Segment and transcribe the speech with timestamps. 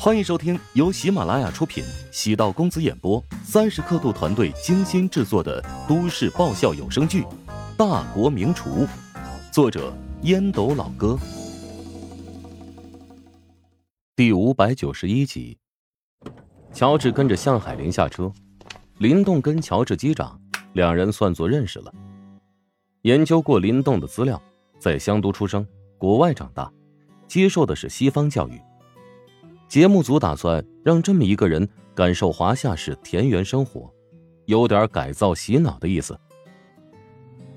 [0.00, 7.22] 欢迎收听由喜马拉雅出品、喜道公子演播、三十刻度团队精心制作的都市爆笑有声剧
[7.76, 8.86] 《大国名厨》，
[9.52, 9.92] 作者
[10.22, 11.18] 烟斗老哥，
[14.14, 15.58] 第五百九十一集。
[16.72, 18.32] 乔治跟着向海林下车，
[18.98, 20.40] 林动跟乔治击掌，
[20.74, 21.92] 两人算作认识了。
[23.02, 24.40] 研究过林动的资料，
[24.78, 25.66] 在香都出生，
[25.98, 26.72] 国外长大，
[27.26, 28.62] 接受的是西方教育。
[29.68, 33.92] 节目组打算让这么一个人感受华夏式田园生活，
[34.46, 36.18] 有点改造洗脑的意思。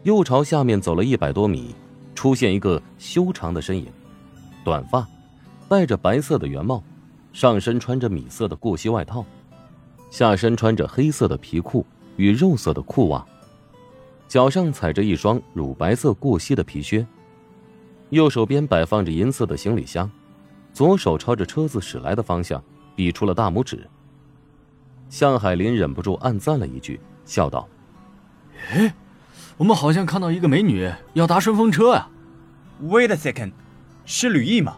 [0.04, 1.74] 又朝下面走了一百多米，
[2.14, 3.86] 出现一个修长的身影，
[4.66, 5.08] 短发，
[5.70, 6.84] 戴着白色的圆帽，
[7.32, 9.26] 上身穿着米色的过膝外套，
[10.10, 11.86] 下身穿着黑色的皮裤
[12.18, 13.26] 与肉色的裤袜，
[14.28, 17.08] 脚上踩着一双乳白色过膝的皮靴，
[18.10, 20.12] 右手边摆放着银色的行李箱。
[20.74, 22.64] 左手朝着车子驶来的方向
[22.96, 23.88] 比出了大拇指。
[25.10, 27.68] 向海林忍不住暗赞了一句，笑道
[28.72, 28.94] ：“哎，
[29.58, 32.10] 我们好像看到一个美女要搭顺风车啊
[32.84, 33.52] ！”Wait a second，
[34.06, 34.78] 是吕毅吗？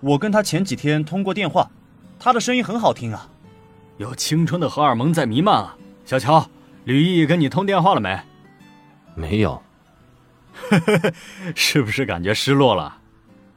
[0.00, 1.70] 我跟他前几天通过电话，
[2.18, 3.28] 他的声音很好听啊。
[3.98, 5.76] 有青春的荷尔蒙在弥漫啊！
[6.04, 6.48] 小乔，
[6.84, 8.20] 吕毅跟你通电话了没？
[9.14, 9.60] 没有。
[11.54, 12.98] 是不是感觉失落了？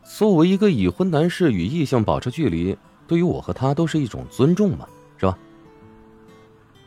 [0.06, 5.38] 作为一个已婚男士，与异性保持距离，对于我和他都是一种尊重嘛，是吧？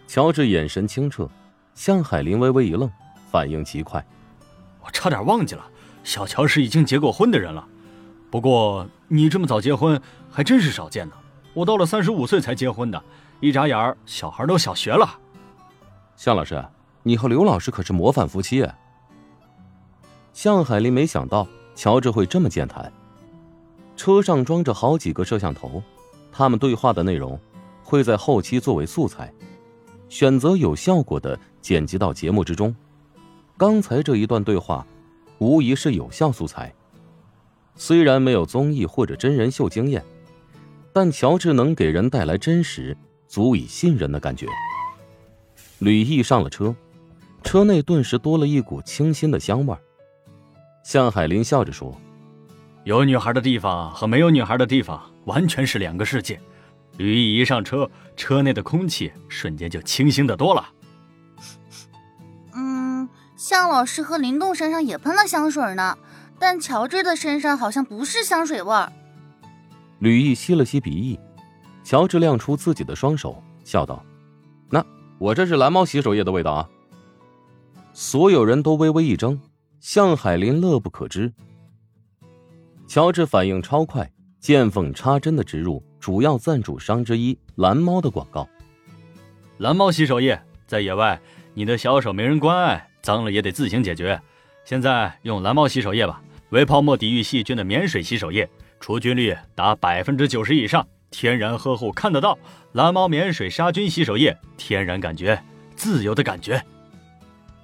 [0.06, 1.28] 乔治眼神清澈，
[1.74, 2.89] 向海林微微一愣，
[3.30, 4.02] 反应极快。
[4.80, 5.66] 我差点忘记了，
[6.05, 7.66] 小乔是已经结过婚的人了。
[8.30, 11.14] 不过你这么早结婚还真是少见呢。
[11.55, 13.02] 我到了三十五岁才结婚的，
[13.41, 15.19] 一眨眼儿小孩都小学了。
[16.16, 16.64] 向老师，
[17.02, 18.62] 你和刘老师可是模范夫妻。
[18.62, 18.74] 啊
[20.33, 22.92] 向海林没想到乔治会这么健谈。
[23.99, 25.83] 车上装着好几个摄像头，
[26.31, 27.39] 他们对话的内容
[27.83, 29.31] 会在后期作为素材，
[30.09, 32.75] 选择有效果的剪辑到节目之中。
[33.57, 34.87] 刚才这一段对话，
[35.39, 36.73] 无疑是有效素材。
[37.75, 40.03] 虽然没有综艺或者真人秀经验，
[40.92, 44.47] 但乔治能给人带来真实、足以信任的感觉。
[45.81, 46.73] 吕毅上了车，
[47.42, 49.77] 车内顿时多了一股清新的香味
[50.85, 51.92] 向海林笑着说。
[52.89, 56.41] 有女孩的地方和没有女孩的地方完全是两个世界。
[56.97, 60.67] 吕毅一上车，车内的空气瞬间就清新的多了。
[62.55, 63.07] 嗯，
[63.37, 65.99] 向老师和林动身上也喷了香水呢，
[66.39, 68.91] 但乔治的身上好像不是香水味儿。
[69.99, 71.20] 吕毅吸了吸鼻翼，
[71.85, 74.03] 乔治亮出自己的双手，笑道
[74.73, 74.83] ：“那
[75.19, 76.67] 我这是蓝猫洗手液的味道啊。”
[77.93, 79.39] 所有人都微微一怔，
[79.79, 81.31] 向海林乐不可支。
[82.89, 84.11] 乔治反应超快，
[84.41, 88.49] 见缝插针的植入主要赞助商之一蓝猫的广告。
[89.59, 91.21] 蓝猫洗手液，在野外
[91.53, 94.19] 你的小手没人关爱，脏了也得自行解决。
[94.65, 98.49] 现在用蓝猫洗手液吧，微泡沫抵御细菌的免水洗手液，
[98.81, 102.39] 除菌率达百分之九十以上，天然呵护看得到。
[102.73, 105.39] 蓝猫免水杀菌洗手液，天然感觉，
[105.77, 106.65] 自由的感觉。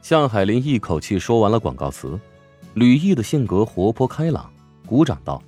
[0.02, 2.20] 向海林一口气说完了广告词。
[2.74, 4.50] 吕毅的性格活泼开朗。
[4.86, 5.42] 鼓掌道：“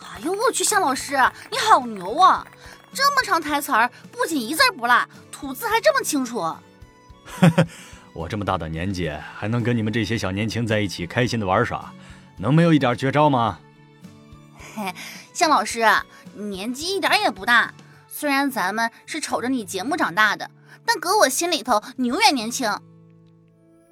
[0.00, 1.14] 哎呦我去，向老师
[1.50, 2.46] 你好牛啊！
[2.92, 6.38] 这么长台词儿，不仅一字不落，吐字还这么清楚。
[6.38, 6.60] 呵
[7.40, 7.66] 呵，
[8.14, 11.92] 我这么大的年纪，还能跟你们这些小年轻在一起开心的玩耍，
[12.38, 13.60] 能没有一点绝招吗？
[14.74, 14.92] 嘿，
[15.34, 15.86] 向老师，
[16.34, 17.72] 你年纪一点也不大，
[18.08, 20.50] 虽然咱们是瞅着你节目长大的，
[20.86, 22.68] 但搁我心里头，你永远年轻。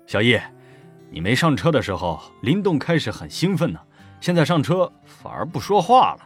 [0.07, 0.41] 小易，
[1.11, 3.79] 你没上车的时候，林动开始很兴奋呢。”
[4.21, 6.21] 现在上车反而不说话了。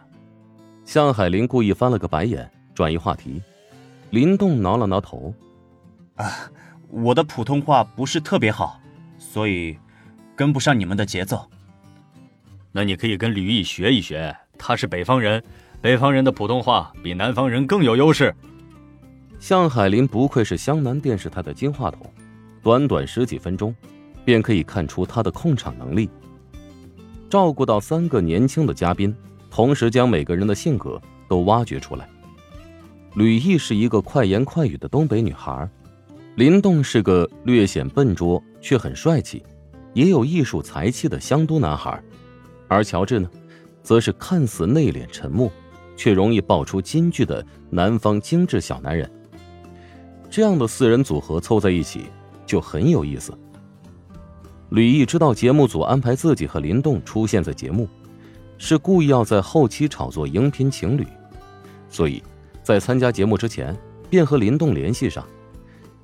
[0.84, 3.42] 向海林故意翻了个白眼，转移话题。
[4.10, 5.32] 林动挠了挠头
[6.16, 6.50] ：“啊，
[6.88, 8.80] 我的普通话不是特别好，
[9.18, 9.78] 所以
[10.34, 11.48] 跟不上你们的节奏。
[12.72, 15.42] 那你可以跟吕毅学一学，他是北方人，
[15.80, 18.34] 北方人的普通话比南方人更有优势。”
[19.38, 22.02] 向海林不愧是湘南电视台的金话筒，
[22.62, 23.74] 短短十几分钟，
[24.24, 26.10] 便可以看出他的控场能力。
[27.30, 29.14] 照顾到三个年轻的嘉宾，
[29.52, 32.08] 同时将每个人的性格都挖掘出来。
[33.14, 35.68] 吕毅是一个快言快语的东北女孩，
[36.34, 39.44] 林动是个略显笨拙却很帅气，
[39.94, 42.02] 也有艺术才气的湘都男孩，
[42.66, 43.30] 而乔治呢，
[43.80, 45.48] 则是看似内敛沉默，
[45.96, 49.08] 却容易爆出金句的南方精致小男人。
[50.28, 52.06] 这样的四人组合凑在一起
[52.44, 53.32] 就很有意思。
[54.70, 57.88] 吕毅知道节目组安排自己和林动出现在节目，
[58.56, 61.04] 是故意要在后期炒作荧屏情侣，
[61.88, 62.22] 所以
[62.62, 63.76] 在参加节目之前，
[64.08, 65.26] 便和林动联系上，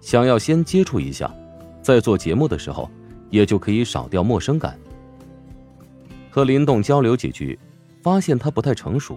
[0.01, 1.33] 想要先接触一下，
[1.81, 2.91] 在做节目的时候，
[3.31, 4.77] 也就可以少掉陌生感。
[6.29, 7.57] 和林动交流几句，
[8.03, 9.17] 发现他不太成熟，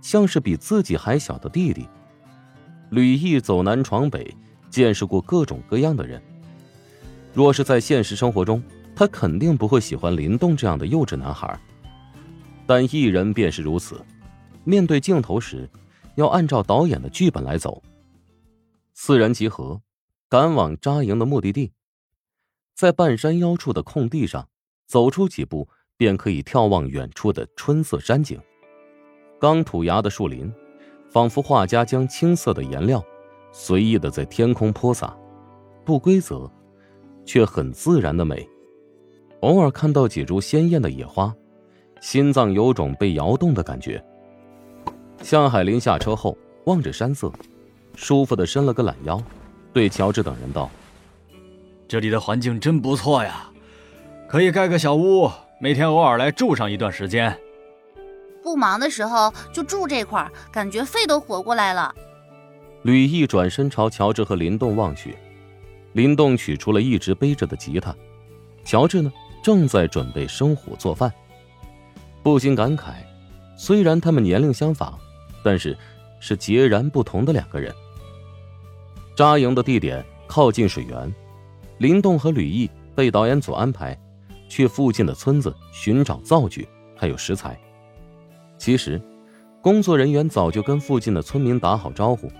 [0.00, 1.86] 像是比自己还小的弟弟。
[2.88, 4.34] 吕毅走南闯北，
[4.70, 6.20] 见识过各种各样的人。
[7.32, 8.62] 若是在现实生活中，
[8.94, 11.58] 他肯定不会喜欢林动这样的幼稚男孩。
[12.66, 14.00] 但艺人便是如此，
[14.64, 15.68] 面对镜头时，
[16.16, 17.82] 要按照导演的剧本来走。
[18.94, 19.80] 四人集合，
[20.28, 21.72] 赶往扎营的目的地，
[22.74, 24.48] 在半山腰处的空地上，
[24.86, 28.38] 走出几步便可以眺望远处的春色山景。
[29.40, 30.52] 刚土崖的树林，
[31.08, 33.02] 仿佛画家将青色的颜料
[33.52, 35.16] 随意的在天空泼洒，
[35.84, 36.50] 不规则。
[37.24, 38.48] 却很自然的美，
[39.40, 41.34] 偶尔看到几株鲜艳的野花，
[42.00, 44.02] 心脏有种被摇动的感觉。
[45.22, 47.30] 向海林下车后，望着山色，
[47.94, 49.22] 舒服的伸了个懒腰，
[49.72, 50.70] 对乔治等人道
[51.86, 53.50] ：“这里的环境真不错呀，
[54.28, 55.30] 可以盖个小屋，
[55.60, 57.36] 每天偶尔来住上一段时间。
[58.42, 61.94] 不忙的时候就住这块感觉肺都活过来了。”
[62.82, 65.14] 吕毅转身朝乔治和林动望去。
[65.92, 67.94] 林动取出了一直背着的吉他，
[68.64, 71.12] 乔治呢正在准备生火做饭，
[72.22, 72.94] 不禁感慨：
[73.56, 74.98] 虽然他们年龄相仿，
[75.42, 75.76] 但是
[76.20, 77.74] 是截然不同的两个人。
[79.16, 81.12] 扎营的地点靠近水源，
[81.78, 83.98] 林动和吕毅被导演组安排
[84.48, 87.58] 去附近的村子寻找灶具还有食材。
[88.58, 89.00] 其实，
[89.60, 92.30] 工作人员早就跟附近的村民打好招呼。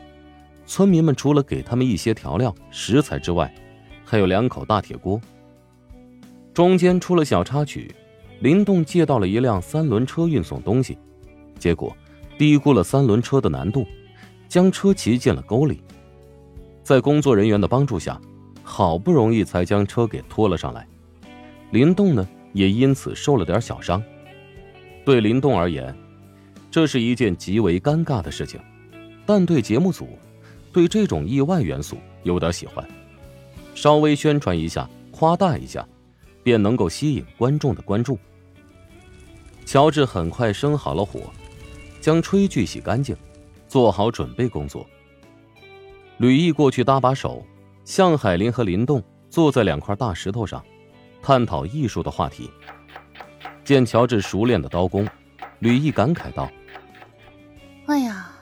[0.70, 3.52] 村民们除了给他们一些调料、食材之外，
[4.04, 5.20] 还有两口大铁锅。
[6.54, 7.92] 中间出了小插曲，
[8.38, 10.96] 林动借到了一辆三轮车运送东西，
[11.58, 11.92] 结果
[12.38, 13.84] 低估了三轮车的难度，
[14.46, 15.82] 将车骑进了沟里。
[16.84, 18.20] 在工作人员的帮助下，
[18.62, 20.86] 好不容易才将车给拖了上来。
[21.72, 24.00] 林动呢，也因此受了点小伤。
[25.04, 25.92] 对林动而言，
[26.70, 28.60] 这是一件极为尴尬的事情，
[29.26, 30.06] 但对节目组。
[30.72, 32.86] 对这种意外元素有点喜欢，
[33.74, 35.86] 稍微宣传一下、夸大一下，
[36.42, 38.18] 便能够吸引观众的关注。
[39.64, 41.32] 乔治很快生好了火，
[42.00, 43.16] 将炊具洗干净，
[43.68, 44.86] 做好准备工作。
[46.18, 47.44] 吕毅过去搭把手，
[47.84, 50.64] 向海林和林动坐在两块大石头上，
[51.22, 52.50] 探讨艺术的话题。
[53.64, 55.08] 见乔治熟练的刀工，
[55.60, 56.50] 吕毅感慨道
[57.86, 58.32] ：“哎呀，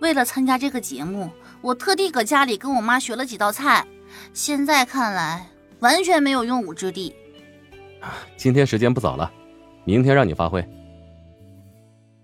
[0.00, 1.30] 为了参加这个节目。”
[1.62, 3.86] 我特地搁家里跟我妈学了几道菜，
[4.34, 5.48] 现在看来
[5.78, 7.14] 完全没有用武之地。
[8.36, 9.32] 今天时间不早了，
[9.84, 10.62] 明天让你发挥。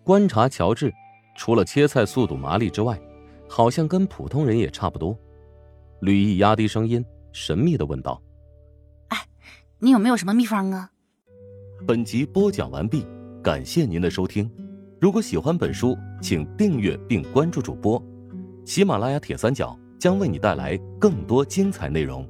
[0.03, 0.93] 观察乔治，
[1.37, 3.01] 除了切菜速度麻利之外，
[3.49, 5.17] 好像跟普通人也差不多。
[6.01, 8.21] 吕毅压低声音，神秘的问道
[9.09, 9.19] ：“哎，
[9.79, 10.91] 你有没有什么秘方啊？”
[11.87, 13.07] 本集播讲完毕，
[13.41, 14.51] 感谢您的收听。
[15.01, 18.03] 如果喜欢本书，请订阅并关注主播。
[18.69, 22.29] 喜马拉雅铁三角将为你带来更多精彩内容。